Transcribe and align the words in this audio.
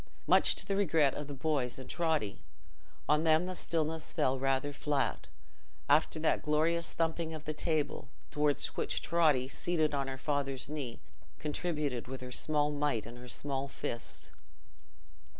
Much 0.25 0.55
to 0.55 0.65
the 0.65 0.75
regret 0.75 1.13
of 1.13 1.27
the 1.27 1.33
boys 1.35 1.77
and 1.77 1.87
Totty: 1.87 2.41
on 3.07 3.23
them 3.23 3.45
the 3.45 3.53
stillness 3.53 4.11
fell 4.11 4.39
rather 4.39 4.73
flat, 4.73 5.27
after 5.87 6.17
that 6.21 6.41
glorious 6.41 6.91
thumping 6.91 7.35
of 7.35 7.45
the 7.45 7.53
table, 7.53 8.09
towards 8.31 8.65
which 8.75 9.03
Totty, 9.03 9.47
seated 9.47 9.93
on 9.93 10.07
her 10.07 10.17
father's 10.17 10.67
knee, 10.69 11.01
contributed 11.37 12.07
with 12.07 12.21
her 12.21 12.31
small 12.31 12.71
might 12.71 13.05
and 13.05 13.29
small 13.29 13.67
fist. 13.67 14.31